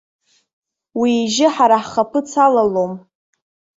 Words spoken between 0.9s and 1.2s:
Уи